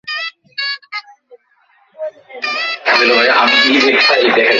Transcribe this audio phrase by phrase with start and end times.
[2.85, 4.41] আমার উবার বাতিল হচ্ছে।